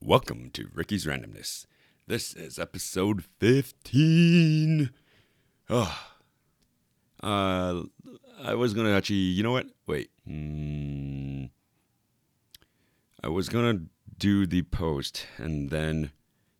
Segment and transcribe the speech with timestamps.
[0.00, 1.66] Welcome to Ricky's Randomness.
[2.06, 4.90] This is episode 15.
[5.68, 5.98] Oh.
[7.20, 7.82] Uh,
[8.40, 9.66] I was going to actually, you know what?
[9.88, 10.10] Wait.
[10.24, 11.46] Hmm.
[13.24, 13.84] I was going to
[14.16, 16.12] do the post and then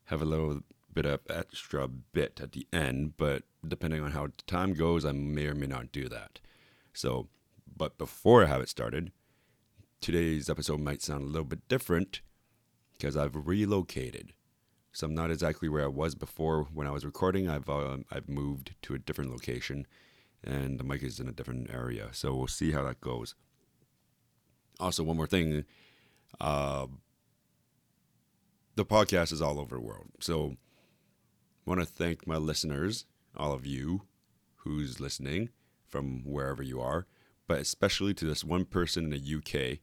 [0.07, 0.61] have a little
[0.93, 5.47] bit of extra bit at the end, but depending on how time goes, I may
[5.47, 6.41] or may not do that.
[6.93, 7.29] So,
[7.75, 9.13] but before I have it started,
[10.01, 12.21] today's episode might sound a little bit different
[12.99, 14.33] because I've relocated.
[14.93, 17.49] So I'm not exactly where I was before when I was recording.
[17.49, 19.87] I've uh, I've moved to a different location,
[20.43, 22.09] and the mic is in a different area.
[22.13, 23.35] So we'll see how that goes.
[24.81, 25.65] Also, one more thing,
[26.41, 26.87] uh,
[28.77, 30.09] the podcast is all over the world.
[30.21, 30.57] So
[31.67, 33.07] I want to thank my listeners,
[33.37, 34.03] all of you
[34.57, 35.51] who's listening
[35.87, 37.07] from wherever you are,
[37.47, 39.79] but especially to this one person in the UK.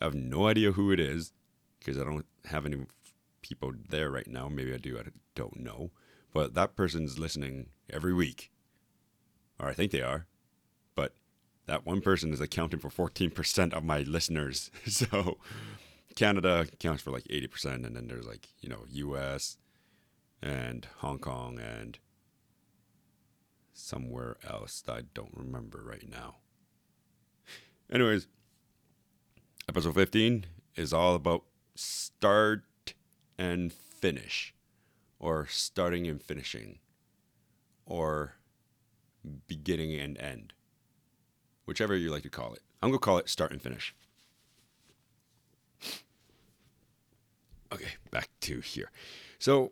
[0.00, 1.32] I have no idea who it is
[1.78, 2.86] because I don't have any
[3.42, 4.48] people there right now.
[4.48, 4.98] Maybe I do.
[4.98, 5.02] I
[5.34, 5.90] don't know.
[6.32, 8.50] But that person's listening every week,
[9.58, 10.26] or I think they are.
[10.94, 11.14] But
[11.66, 14.70] that one person is accounting for 14% of my listeners.
[14.86, 15.38] so
[16.14, 17.86] Canada accounts for like 80%.
[17.86, 19.56] And then there's like, you know, US
[20.42, 21.98] and Hong Kong and
[23.72, 26.36] somewhere else that I don't remember right now.
[27.90, 28.26] Anyways,
[29.68, 31.44] episode 15 is all about
[31.78, 32.94] start
[33.38, 34.52] and finish,
[35.20, 36.78] or starting and finishing,
[37.86, 38.34] or
[39.46, 40.52] beginning and end,
[41.66, 42.62] whichever you like to call it.
[42.82, 43.94] I'm going to call it start and finish.
[47.72, 48.90] Okay, back to here.
[49.38, 49.70] So,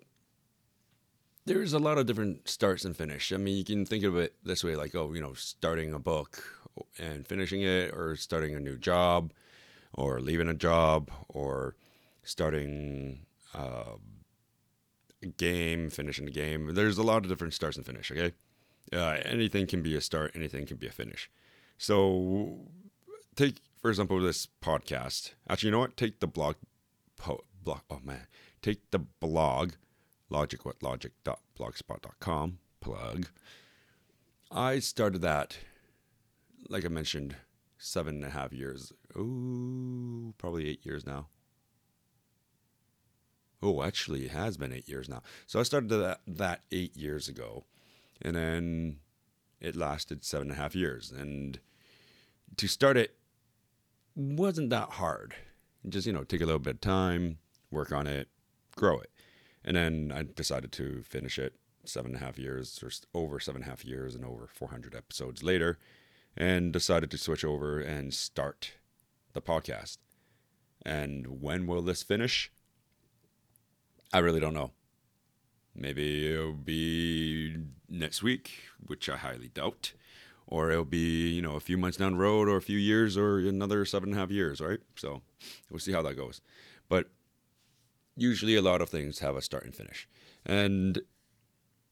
[1.44, 3.32] there's a lot of different starts and finish.
[3.32, 5.98] I mean, you can think of it this way like, oh, you know, starting a
[5.98, 6.44] book
[6.98, 9.32] and finishing it, or starting a new job,
[9.94, 11.74] or leaving a job, or
[12.26, 13.84] starting a
[15.36, 16.74] game, finishing a game.
[16.74, 18.10] There's a lot of different starts and finish.
[18.10, 18.32] Okay,
[18.92, 21.30] uh, anything can be a start, anything can be a finish.
[21.78, 22.58] So,
[23.34, 25.32] take for example this podcast.
[25.48, 25.96] Actually, you know what?
[25.96, 26.56] Take the blog,
[27.16, 27.80] po- blog.
[27.90, 28.26] Oh man,
[28.62, 29.72] take the blog,
[30.30, 33.28] logicwhatlogic.blogspot.com plug.
[34.50, 35.58] I started that,
[36.68, 37.36] like I mentioned,
[37.78, 38.92] seven and a half years.
[39.16, 41.28] Oh, probably eight years now.
[43.62, 45.22] Oh, actually, it has been eight years now.
[45.46, 47.64] So I started that, that eight years ago.
[48.22, 48.98] And then
[49.60, 51.10] it lasted seven and a half years.
[51.10, 51.58] And
[52.56, 53.16] to start it
[54.14, 55.34] wasn't that hard.
[55.88, 57.38] Just, you know, take a little bit of time,
[57.70, 58.28] work on it,
[58.76, 59.10] grow it.
[59.64, 63.62] And then I decided to finish it seven and a half years or over seven
[63.62, 65.78] and a half years and over 400 episodes later
[66.36, 68.72] and decided to switch over and start
[69.32, 69.98] the podcast.
[70.84, 72.52] And when will this finish?
[74.12, 74.72] I really don't know.
[75.74, 77.56] Maybe it'll be
[77.88, 78.50] next week,
[78.86, 79.92] which I highly doubt.
[80.46, 83.16] Or it'll be, you know, a few months down the road or a few years
[83.16, 84.78] or another seven and a half years, right?
[84.94, 85.22] So
[85.70, 86.40] we'll see how that goes.
[86.88, 87.10] But
[88.16, 90.08] usually a lot of things have a start and finish.
[90.44, 91.00] And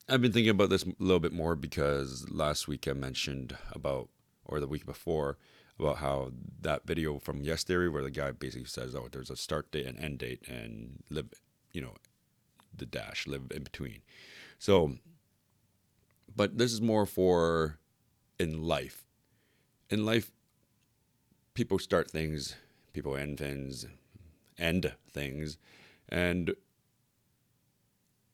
[0.09, 4.09] I've been thinking about this a little bit more because last week I mentioned about,
[4.45, 5.37] or the week before,
[5.79, 9.37] about how that video from Yes Theory, where the guy basically says, oh, there's a
[9.37, 11.33] start date and end date, and live
[11.75, 11.95] you know,
[12.75, 14.01] the dash, live in between.
[14.59, 14.95] So,
[16.35, 17.79] but this is more for
[18.39, 19.05] in life.
[19.91, 20.31] In life,
[21.53, 22.57] people start things,
[22.93, 23.87] people end things,
[24.59, 25.59] end things,
[26.09, 26.55] and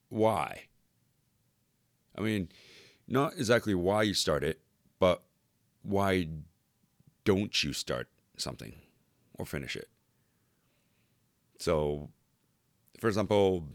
[0.09, 0.63] why?
[2.17, 2.49] I mean,
[3.07, 4.61] not exactly why you start it,
[4.99, 5.23] but
[5.81, 6.27] why
[7.23, 8.07] don't you start
[8.37, 8.73] something
[9.33, 9.89] or finish it?
[11.59, 12.09] So
[13.01, 13.67] for example,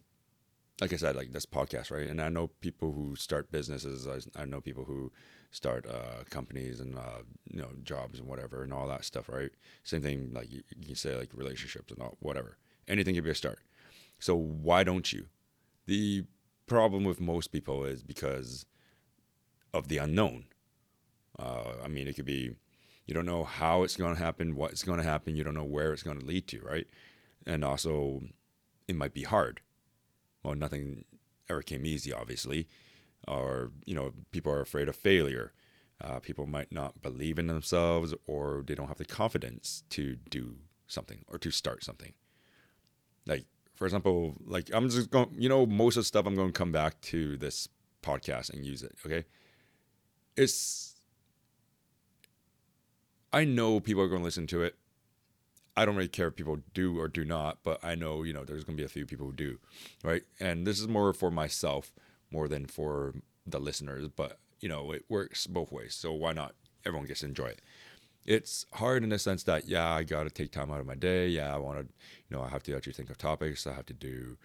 [0.80, 2.06] like I said, like this podcast, right?
[2.06, 4.06] And I know people who start businesses.
[4.06, 5.10] I, I know people who
[5.50, 9.50] start uh, companies and uh, you know jobs and whatever and all that stuff, right?
[9.82, 12.56] Same thing, like you, you can say like relationships and all, whatever.
[12.86, 13.58] Anything can be a start.
[14.20, 15.26] So why don't you?
[15.86, 16.24] The
[16.66, 18.64] problem with most people is because
[19.74, 20.44] of the unknown.
[21.36, 22.54] Uh, I mean, it could be
[23.06, 25.64] you don't know how it's going to happen, what's going to happen, you don't know
[25.64, 26.86] where it's going to lead to, right?
[27.44, 28.22] And also
[28.88, 29.60] it might be hard.
[30.42, 31.04] Well, nothing
[31.48, 32.68] ever came easy, obviously.
[33.26, 35.52] Or, you know, people are afraid of failure.
[36.00, 40.56] Uh, people might not believe in themselves or they don't have the confidence to do
[40.86, 42.12] something or to start something.
[43.26, 46.52] Like, for example, like I'm just going, you know, most of the stuff I'm going
[46.52, 47.68] to come back to this
[48.02, 48.92] podcast and use it.
[49.04, 49.24] Okay.
[50.36, 50.94] It's,
[53.32, 54.76] I know people are going to listen to it
[55.76, 58.44] I don't really care if people do or do not, but I know, you know,
[58.44, 59.58] there's going to be a few people who do,
[60.02, 60.22] right?
[60.40, 61.92] And this is more for myself
[62.30, 63.14] more than for
[63.46, 65.94] the listeners, but, you know, it works both ways.
[65.94, 66.54] So why not?
[66.84, 67.60] Everyone gets to enjoy it.
[68.24, 70.94] It's hard in the sense that, yeah, I got to take time out of my
[70.94, 71.28] day.
[71.28, 71.84] Yeah, I want to,
[72.28, 73.66] you know, I have to actually think of topics.
[73.66, 74.36] I have to do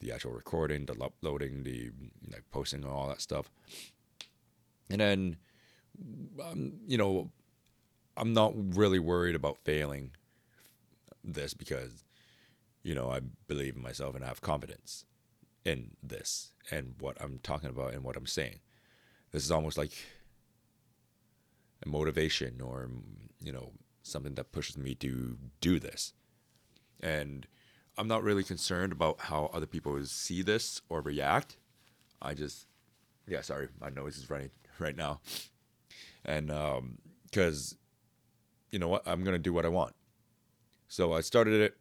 [0.00, 1.90] the actual recording, the uploading, the
[2.30, 3.50] like posting, and all that stuff.
[4.88, 5.36] And then,
[6.42, 7.30] um, you know,
[8.16, 10.12] I'm not really worried about failing
[11.34, 12.04] this because,
[12.82, 15.04] you know, I believe in myself and I have confidence
[15.64, 18.60] in this and what I'm talking about and what I'm saying.
[19.32, 19.92] This is almost like
[21.84, 22.88] a motivation or,
[23.40, 26.12] you know, something that pushes me to do this.
[27.00, 27.46] And
[27.98, 31.56] I'm not really concerned about how other people see this or react.
[32.22, 32.66] I just,
[33.26, 35.20] yeah, sorry, my nose is running right now.
[36.24, 37.78] And um because, um,
[38.70, 39.94] you know what, I'm going to do what I want.
[40.88, 41.76] So I started it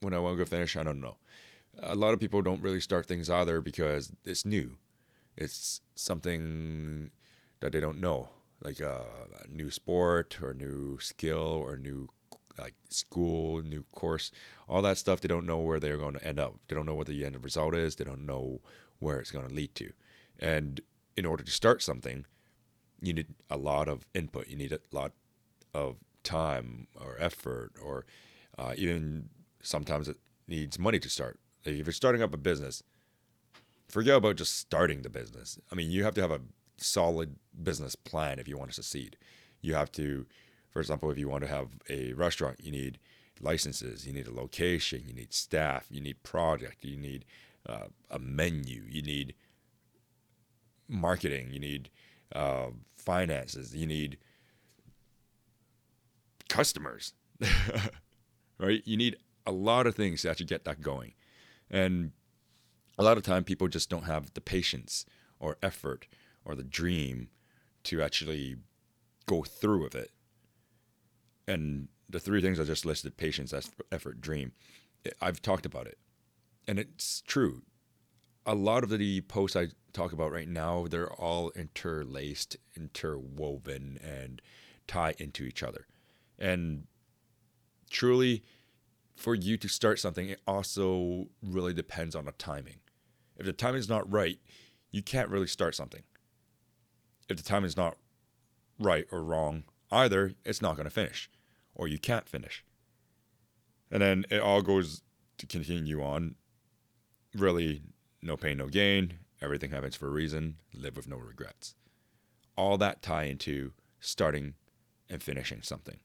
[0.00, 1.16] when I want to finish, I don't know.
[1.82, 4.76] A lot of people don't really start things either because it's new.
[5.36, 7.10] It's something
[7.60, 8.30] that they don't know,
[8.62, 9.04] like a,
[9.44, 12.08] a new sport or new skill or new
[12.58, 14.30] like school, new course,
[14.68, 15.20] all that stuff.
[15.20, 16.54] They don't know where they're going to end up.
[16.68, 17.96] They don't know what the end result is.
[17.96, 18.60] They don't know
[18.98, 19.92] where it's going to lead to.
[20.38, 20.80] And
[21.16, 22.24] in order to start something,
[23.00, 24.48] you need a lot of input.
[24.48, 25.12] You need a lot
[25.74, 28.06] of time or effort, or
[28.58, 29.28] uh, even
[29.62, 30.16] sometimes it
[30.48, 31.38] needs money to start.
[31.64, 32.82] Like if you're starting up a business,
[33.88, 35.58] forget about just starting the business.
[35.70, 36.40] I mean, you have to have a
[36.78, 39.16] solid business plan if you want to succeed.
[39.60, 40.26] You have to,
[40.70, 42.98] for example, if you want to have a restaurant, you need
[43.40, 47.24] licenses, you need a location, you need staff, you need project, you need
[47.68, 49.34] uh, a menu, you need
[50.88, 51.90] marketing, you need
[52.34, 54.18] uh, finances, you need
[56.48, 57.12] customers,
[58.58, 58.82] right?
[58.84, 59.16] You need
[59.46, 61.14] a lot of things to actually get that going.
[61.70, 62.12] And
[62.98, 65.04] a lot of time people just don't have the patience
[65.38, 66.06] or effort
[66.44, 67.28] or the dream
[67.84, 68.56] to actually
[69.26, 70.10] go through with it.
[71.46, 73.52] And the three things I just listed patience,
[73.92, 74.52] effort, dream
[75.04, 75.98] eh, I've talked about it.
[76.66, 77.62] And it's true.
[78.44, 84.40] A lot of the posts I talk about right now, they're all interlaced, interwoven, and
[84.86, 85.86] tie into each other.
[86.38, 86.86] And
[87.90, 88.42] truly,
[89.14, 92.80] for you to start something, it also really depends on the timing.
[93.36, 94.38] If the timing is not right,
[94.90, 96.02] you can't really start something.
[97.28, 97.96] If the timing is not
[98.78, 101.30] right or wrong either, it's not going to finish,
[101.74, 102.64] or you can't finish.
[103.90, 105.02] And then it all goes
[105.38, 106.34] to continue on.
[107.34, 107.82] Really,
[108.22, 109.18] no pain, no gain.
[109.40, 110.56] Everything happens for a reason.
[110.74, 111.74] Live with no regrets.
[112.56, 114.54] All that tie into starting
[115.08, 115.98] and finishing something.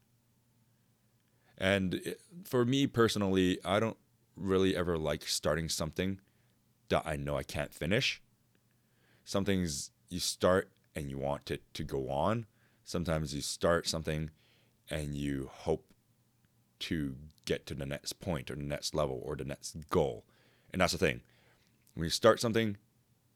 [1.62, 3.98] And for me personally, I don't
[4.36, 6.20] really ever like starting something
[6.90, 8.20] that I know I can't finish.
[9.26, 12.48] Some things you start and you want it to go on.
[12.84, 14.32] Sometimes you start something
[14.90, 15.86] and you hope
[16.80, 17.16] to
[17.46, 20.26] get to the next point or the next level or the next goal.
[20.72, 21.22] And that's the thing.
[21.94, 22.78] When you start something,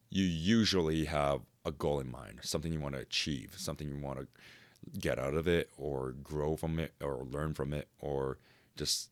[0.10, 4.18] you usually have a goal in mind, something you want to achieve, something you want
[4.18, 4.28] to
[5.00, 8.38] get out of it or grow from it or learn from it or
[8.76, 9.10] just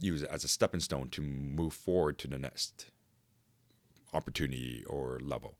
[0.00, 2.86] use it as a stepping stone to move forward to the next
[4.12, 5.54] opportunity or level.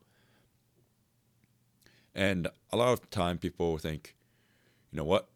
[2.15, 4.15] And a lot of time people think,
[4.93, 5.29] you know what?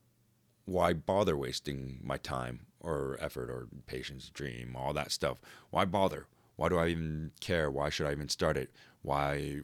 [0.64, 5.38] Why bother wasting my time or effort or patience, dream, all that stuff?
[5.70, 6.26] Why bother?
[6.56, 7.70] Why do I even care?
[7.70, 8.70] Why should I even start it?
[9.02, 9.60] Why?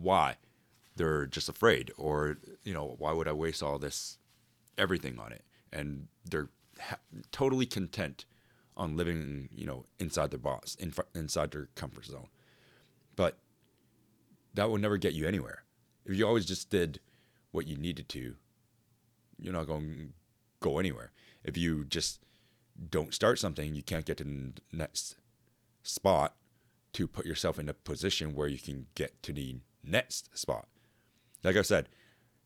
[0.00, 0.36] Why?
[0.96, 4.18] They're just afraid or you know why would i waste all this
[4.78, 5.44] everything on it?
[5.72, 6.48] And they're
[6.80, 6.98] ha-
[7.32, 8.24] totally content
[8.76, 12.28] on living you know inside their box in, inside their comfort zone.
[13.14, 13.38] But
[14.54, 15.64] that will never get you anywhere.
[16.04, 17.00] If you always just did
[17.52, 18.36] what you needed to
[19.38, 20.08] you're not going to
[20.60, 21.12] go anywhere.
[21.44, 22.20] If you just
[22.90, 25.16] don't start something you can't get to the next
[25.82, 26.34] spot
[26.92, 30.68] to put yourself in a position where you can get to the next spot
[31.42, 31.88] like I said,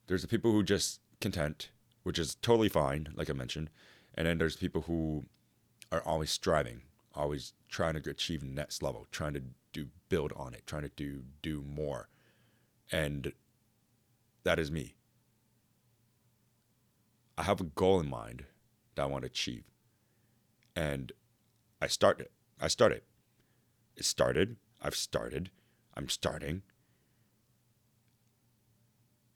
[0.07, 1.71] there's the people who just content,
[2.03, 3.71] which is totally fine, like I mentioned,
[4.15, 5.27] and then there's people who
[5.93, 6.83] are always striving,
[7.15, 9.43] always trying to achieve next level, trying to
[9.73, 12.09] do build on it, trying to do do more,
[12.91, 13.33] and
[14.45, 14.95] that is me.
[17.39, 18.45] I have a goal in mind
[18.95, 19.65] that I want to achieve,
[20.75, 21.13] and
[21.81, 22.33] I start it.
[22.61, 23.05] I start it.
[23.97, 24.57] It started.
[24.83, 25.51] I've started.
[25.95, 26.63] I'm starting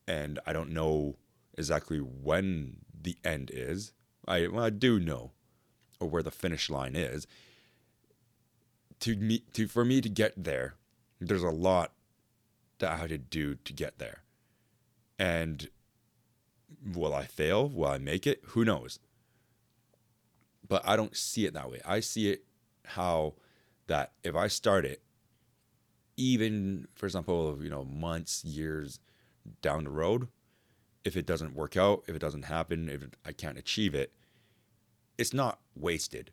[0.06, 1.16] and I don't know
[1.56, 3.92] exactly when the end is,
[4.26, 5.32] I well, I do know,
[6.00, 7.26] or where the finish line is.
[9.00, 10.75] To me, to for me to get there,
[11.20, 11.92] there's a lot
[12.78, 14.23] that I had to do to get there,
[15.18, 15.68] and
[16.94, 17.68] will I fail?
[17.68, 18.40] Will I make it?
[18.49, 18.99] Who knows?
[20.66, 21.80] But I don't see it that way.
[21.84, 22.44] I see it
[22.87, 23.34] how
[23.87, 25.02] that if I start it,
[26.16, 28.99] even for example, you know, months, years
[29.62, 30.28] down the road,
[31.04, 34.12] if it doesn't work out, if it doesn't happen, if I can't achieve it,
[35.18, 36.30] it's not wasted.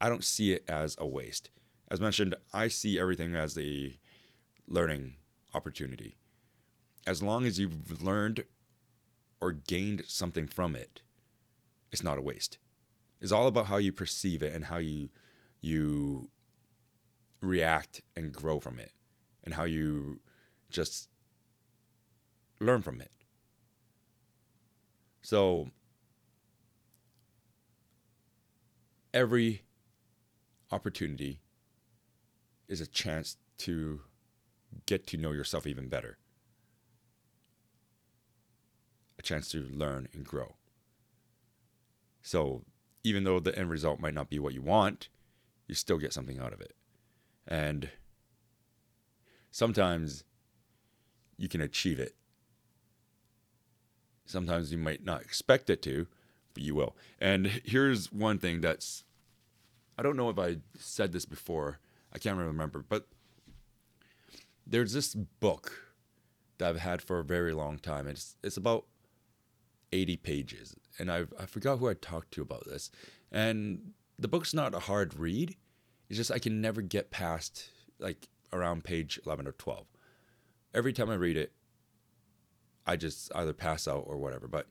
[0.00, 1.50] I don't see it as a waste.
[1.90, 3.98] As mentioned, I see everything as a
[4.66, 5.14] learning
[5.54, 6.16] opportunity.
[7.06, 8.44] As long as you've learned
[9.40, 11.00] or gained something from it,
[11.92, 12.58] it's not a waste.
[13.20, 15.08] It's all about how you perceive it and how you
[15.60, 16.28] you
[17.40, 18.92] react and grow from it
[19.44, 20.20] and how you
[20.70, 21.08] just
[22.60, 23.10] learn from it.
[25.22, 25.70] So
[29.12, 29.62] every
[30.70, 31.40] opportunity
[32.68, 34.00] is a chance to
[34.86, 36.18] get to know yourself even better.
[39.18, 40.56] A chance to learn and grow.
[42.22, 42.64] So
[43.04, 45.08] even though the end result might not be what you want,
[45.66, 46.74] you still get something out of it.
[47.46, 47.90] And
[49.50, 50.24] sometimes
[51.38, 52.14] you can achieve it.
[54.26, 56.06] Sometimes you might not expect it to,
[56.52, 56.96] but you will.
[57.20, 59.04] And here's one thing that's
[59.98, 61.78] I don't know if I said this before.
[62.12, 63.06] I can't remember, but
[64.66, 65.94] there's this book
[66.58, 68.06] that I've had for a very long time.
[68.06, 68.84] It's it's about
[69.92, 72.90] 80 pages, and I I forgot who I talked to about this.
[73.30, 75.56] And the book's not a hard read.
[76.08, 79.86] It's just I can never get past like around page 11 or 12.
[80.74, 81.52] Every time I read it,
[82.86, 84.46] I just either pass out or whatever.
[84.46, 84.68] But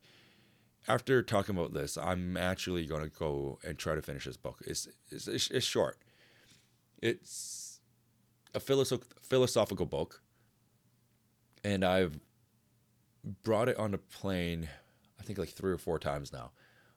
[0.87, 4.59] after talking about this, I'm actually going to go and try to finish this book.
[4.65, 5.97] It's, it's, it's short.
[7.01, 7.79] It's
[8.53, 10.21] a philosoph- philosophical book.
[11.63, 12.19] And I've
[13.43, 14.69] brought it on a plane,
[15.19, 16.51] I think like three or four times now,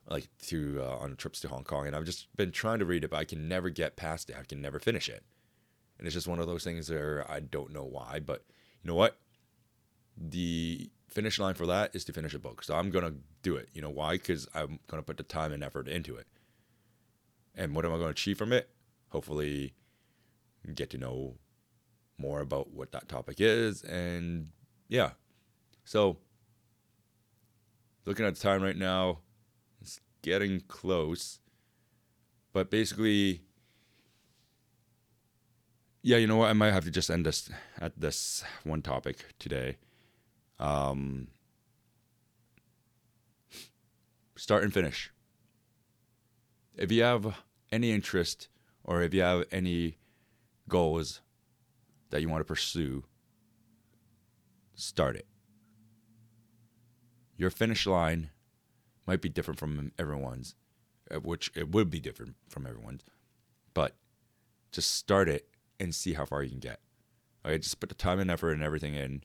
[0.09, 1.87] like to uh, on trips to Hong Kong.
[1.87, 4.37] And I've just been trying to read it, but I can never get past it.
[4.39, 5.25] I can never finish it.
[5.99, 8.45] And it's just one of those things where I don't know why, but
[8.83, 9.19] you know what?
[10.17, 12.63] The finish line for that is to finish a book.
[12.63, 13.69] So I'm going to do it.
[13.73, 14.13] You know why?
[14.13, 16.27] Because I'm going to put the time and effort into it.
[17.55, 18.69] And what am I going to achieve from it?
[19.09, 19.75] Hopefully,
[20.75, 21.35] get to know
[22.19, 23.83] more about what that topic is.
[23.83, 24.51] And
[24.89, 25.11] yeah.
[25.85, 26.19] So,
[28.05, 29.21] looking at the time right now,
[29.81, 31.41] it's getting close.
[32.53, 33.43] But basically,
[36.03, 36.51] yeah, you know what?
[36.51, 37.51] I might have to just end this
[37.81, 39.77] at this one topic today.
[40.59, 41.29] Um,
[44.37, 45.11] start and finish.
[46.77, 47.37] If you have
[47.71, 48.49] any interest
[48.85, 49.99] or if you have any
[50.69, 51.21] goals
[52.11, 53.05] that you want to pursue,
[54.75, 55.27] start it.
[57.37, 58.31] Your finish line
[59.07, 60.55] might be different from everyone's,
[61.11, 63.05] uh, which it would be different from everyone's,
[63.75, 63.97] but
[64.73, 65.49] just start it
[65.81, 66.81] and see how far you can get.
[67.45, 69.23] Okay, just put the time and effort and everything in.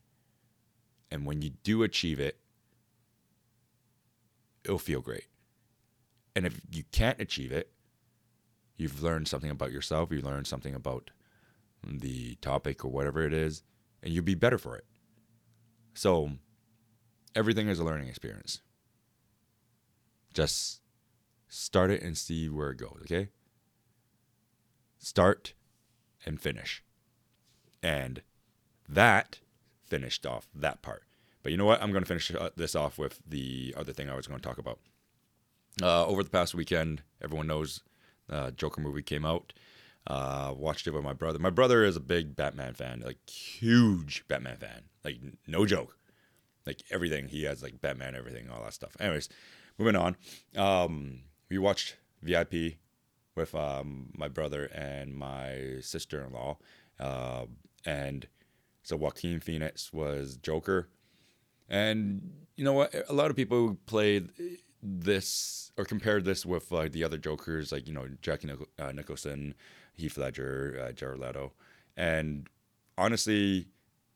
[1.14, 2.40] And when you do achieve it,
[4.64, 5.28] it'll feel great.
[6.34, 7.70] And if you can't achieve it,
[8.76, 11.12] you've learned something about yourself, you learned something about
[11.86, 13.62] the topic or whatever it is,
[14.02, 14.86] and you'll be better for it.
[15.94, 16.32] So,
[17.36, 18.60] everything is a learning experience.
[20.32, 20.80] Just
[21.46, 23.28] start it and see where it goes, okay?
[24.98, 25.54] Start
[26.26, 26.82] and finish.
[27.84, 28.22] And
[28.88, 29.38] that
[29.86, 31.04] finished off that part.
[31.42, 31.82] But you know what?
[31.82, 34.46] I'm going to finish uh, this off with the other thing I was going to
[34.46, 34.78] talk about.
[35.82, 37.82] Uh, over the past weekend, everyone knows
[38.30, 39.52] uh, Joker movie came out.
[40.06, 41.38] Uh, watched it with my brother.
[41.38, 45.96] My brother is a big Batman fan, like huge Batman fan, like no joke,
[46.66, 47.28] like everything.
[47.28, 48.96] He has like Batman, everything, all that stuff.
[49.00, 49.30] Anyways,
[49.78, 50.16] moving on.
[50.56, 52.76] Um, we watched VIP
[53.34, 56.58] with um, my brother and my sister in law.
[57.00, 57.46] Uh,
[57.86, 58.26] and
[58.84, 60.88] so Joaquin Phoenix was Joker.
[61.68, 62.94] And you know what?
[63.08, 64.28] A lot of people played
[64.82, 68.92] this or compared this with like the other Jokers, like, you know, Jackie Nich- uh,
[68.92, 69.54] Nicholson,
[69.94, 71.52] Heath Ledger, uh, Jared Leto.
[71.96, 72.48] And
[72.96, 73.68] honestly,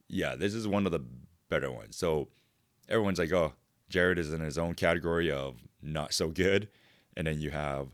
[0.08, 1.02] yeah, this is one of the
[1.48, 1.96] better ones.
[1.96, 2.28] So
[2.88, 3.54] everyone's like, oh,
[3.88, 6.68] Jared is in his own category of not so good.
[7.16, 7.88] And then you have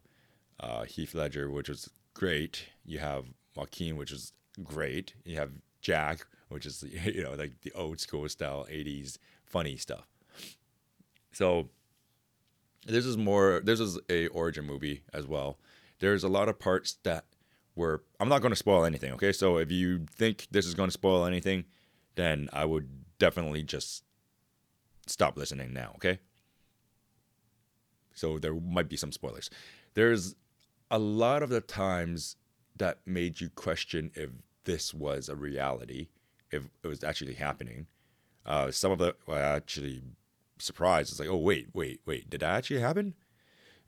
[0.58, 2.66] uh, Heath Ledger, which was great.
[2.84, 5.14] You have Joaquin, which is great.
[5.24, 10.06] You have Jack, which is you know like the old school style '80s funny stuff.
[11.32, 11.68] So
[12.86, 15.58] this is more this is a origin movie as well.
[15.98, 17.24] There's a lot of parts that
[17.76, 19.32] were i'm not going to spoil anything okay?
[19.32, 21.64] So if you think this is going to spoil anything
[22.14, 24.04] then i would definitely just
[25.06, 26.18] stop listening now okay?
[28.14, 29.50] So there might be some spoilers.
[29.94, 30.36] There's
[30.90, 32.36] a lot of the times
[32.76, 34.30] that made you question if
[34.64, 36.08] this was a reality
[36.54, 37.86] if it was actually happening
[38.46, 40.02] uh, some of the were actually
[40.58, 41.10] surprised.
[41.10, 43.14] It's like, oh wait, wait, wait, did that actually happen?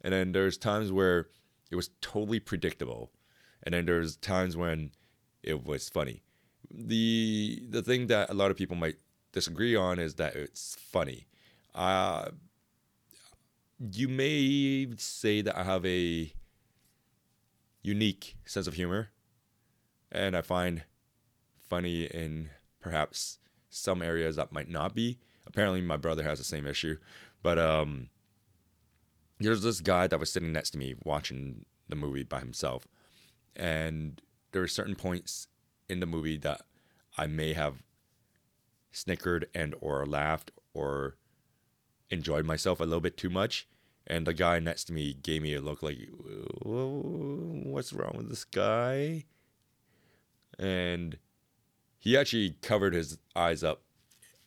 [0.01, 1.29] And then there's times where
[1.71, 3.11] it was totally predictable,
[3.63, 4.93] and then there's times when
[5.43, 6.23] it was funny.
[6.71, 8.97] The the thing that a lot of people might
[9.33, 11.27] disagree on is that it's funny.
[11.75, 12.31] Uh,
[13.93, 16.33] you may say that I have a
[17.83, 19.11] unique sense of humor,
[20.11, 20.85] and I find
[21.69, 23.39] funny in perhaps
[23.71, 25.19] some areas that might not be.
[25.47, 26.97] Apparently, my brother has the same issue.
[27.43, 28.09] But um,
[29.39, 32.87] there's this guy that was sitting next to me watching the movie by himself,
[33.55, 34.21] and
[34.53, 35.49] there were certain points
[35.89, 36.63] in the movie that
[37.17, 37.83] I may have
[38.91, 41.17] snickered and or laughed or
[42.11, 43.69] enjoyed myself a little bit too much.
[44.07, 45.99] And the guy next to me gave me a look like,
[46.63, 49.27] "What's wrong with this guy?"
[50.59, 51.19] And
[51.99, 53.83] he actually covered his eyes up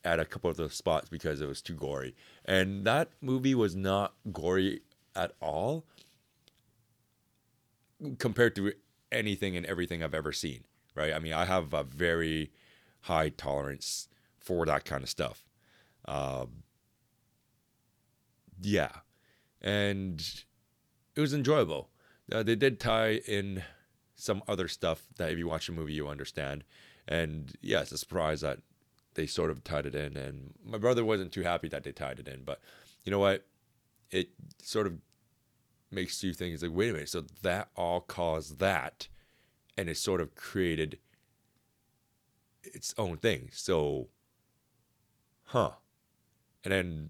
[0.04, 2.16] at a couple of the spots because it was too gory.
[2.46, 4.82] And that movie was not gory
[5.16, 5.86] at all
[8.18, 8.74] compared to
[9.12, 10.64] anything and everything I've ever seen,
[10.96, 11.14] right?
[11.14, 12.52] I mean, I have a very
[13.02, 14.08] high tolerance
[14.40, 15.44] for that kind of stuff.
[16.06, 16.64] Um,
[18.62, 18.92] yeah.
[19.62, 20.22] And
[21.16, 21.90] it was enjoyable.
[22.32, 23.64] Uh, they did tie in
[24.16, 26.64] some other stuff that if you watch the movie, you understand.
[27.10, 28.60] And yeah, it's a surprise that
[29.16, 30.16] they sort of tied it in.
[30.16, 32.44] And my brother wasn't too happy that they tied it in.
[32.44, 32.62] But
[33.04, 33.46] you know what?
[34.12, 34.30] It
[34.62, 34.94] sort of
[35.92, 37.10] makes you think, it's like, wait a minute.
[37.10, 39.08] So that all caused that.
[39.76, 41.00] And it sort of created
[42.64, 43.50] its own thing.
[43.54, 44.10] So,
[45.46, 45.72] huh.
[46.64, 47.10] And then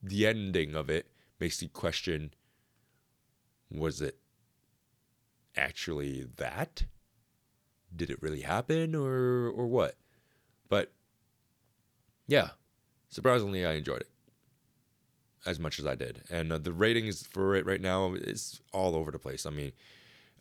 [0.00, 1.08] the ending of it
[1.40, 2.32] makes you question
[3.70, 4.18] was it
[5.56, 6.84] actually that?
[7.94, 9.96] Did it really happen or or what?
[10.68, 10.92] But
[12.26, 12.50] yeah,
[13.08, 14.10] surprisingly, I enjoyed it
[15.44, 18.94] as much as I did, and uh, the ratings for it right now is all
[18.94, 19.44] over the place.
[19.44, 19.72] I mean,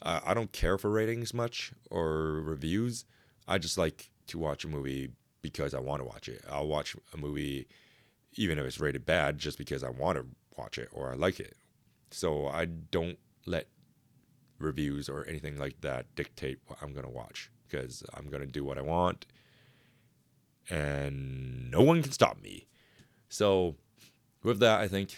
[0.04, 3.06] I don't care for ratings much or reviews.
[3.48, 5.12] I just like to watch a movie
[5.42, 6.44] because I want to watch it.
[6.50, 7.68] I'll watch a movie
[8.34, 10.26] even if it's rated bad just because I want to
[10.58, 11.56] watch it or I like it.
[12.10, 13.68] So I don't let
[14.62, 18.48] reviews or anything like that dictate what I'm going to watch because I'm going to
[18.48, 19.26] do what I want
[20.70, 22.68] and no one can stop me.
[23.30, 23.76] So,
[24.44, 25.16] with that, I think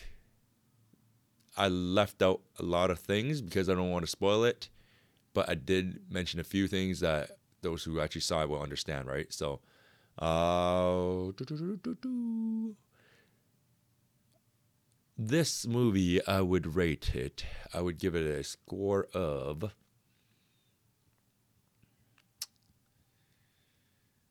[1.56, 4.70] I left out a lot of things because I don't want to spoil it,
[5.34, 9.08] but I did mention a few things that those who actually saw it will understand,
[9.08, 9.32] right?
[9.32, 9.62] So,
[10.20, 11.32] uh,
[15.28, 17.46] this movie, I would rate it.
[17.74, 19.74] I would give it a score of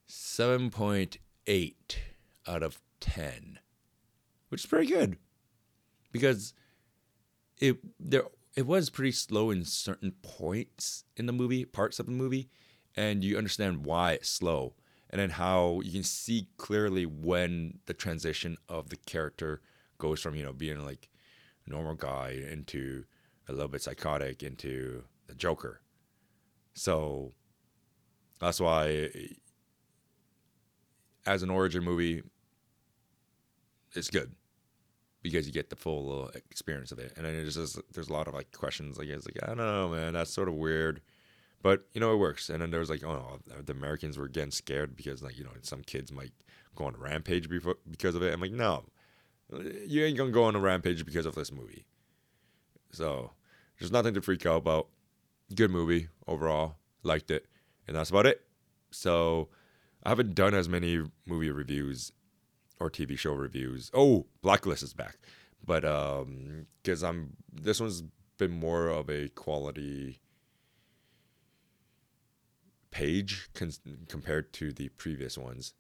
[0.09, 1.75] 7.8
[2.47, 3.59] out of 10,
[4.49, 5.17] which is pretty good
[6.11, 6.55] because
[7.59, 8.25] it there
[8.55, 12.51] it was pretty slow in certain points in the movie, parts of the movie,
[12.95, 14.75] and you understand why it's slow
[15.09, 19.61] and then how you can see clearly when the transition of the character
[20.03, 21.09] goes from you know being like
[21.67, 23.05] a normal guy into
[23.49, 25.81] a little bit psychotic into the Joker.
[26.75, 27.33] So
[28.41, 29.09] that's why,
[31.25, 32.23] as an origin movie,
[33.95, 34.33] it's good
[35.23, 37.13] because you get the full experience of it.
[37.17, 38.99] And then there's just, there's a lot of like questions.
[38.99, 41.01] Like it's like I don't know, man, that's sort of weird,
[41.63, 42.51] but you know it works.
[42.51, 45.45] And then there was like, oh, no, the Americans were getting scared because like you
[45.45, 46.33] know some kids might
[46.75, 48.33] go on a rampage before because of it.
[48.33, 48.85] I'm like, no,
[49.87, 51.85] you ain't gonna go on a rampage because of this movie.
[52.93, 53.33] So
[53.79, 54.89] there's nothing to freak out about.
[55.55, 56.77] Good movie overall.
[57.03, 57.47] Liked it.
[57.87, 58.43] And that's about it.
[58.91, 59.49] So
[60.03, 62.13] I haven't done as many movie reviews
[62.81, 63.91] or TV show reviews.
[63.93, 65.17] Oh, Blacklist is back.
[65.65, 68.03] But um because I'm this one's
[68.39, 70.21] been more of a quality
[72.91, 73.73] page con-
[74.09, 75.75] compared to the previous ones.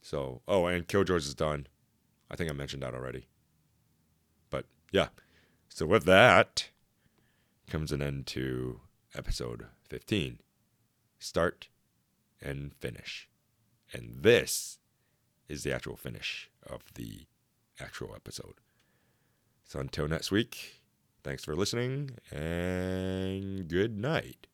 [0.00, 1.66] So, oh, and Killjoys is done.
[2.32, 3.26] I think I mentioned that already.
[4.48, 5.08] But yeah.
[5.68, 6.70] So with that
[7.68, 8.80] comes an end to
[9.14, 10.38] episode 15.
[11.18, 11.68] Start
[12.40, 13.28] and finish.
[13.92, 14.78] And this
[15.48, 17.26] is the actual finish of the
[17.78, 18.54] actual episode.
[19.64, 20.82] So until next week,
[21.22, 24.46] thanks for listening and good night.